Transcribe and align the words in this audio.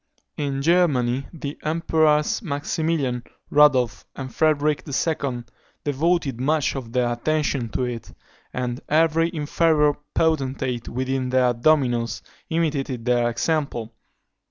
In 0.35 0.63
Germany, 0.63 1.27
the 1.31 1.59
Emperors 1.61 2.41
Maximilian, 2.41 3.21
Rudolph, 3.51 4.03
and 4.15 4.33
Frederic 4.33 4.81
II. 4.87 5.43
devoted 5.83 6.41
much 6.41 6.75
of 6.75 6.91
their 6.91 7.11
attention 7.13 7.69
to 7.69 7.83
it; 7.83 8.11
and 8.51 8.81
every 8.89 9.29
inferior 9.31 9.93
potentate 10.15 10.89
within 10.89 11.29
their 11.29 11.53
dominions 11.53 12.23
imitated 12.49 13.05
their 13.05 13.29
example. 13.29 13.93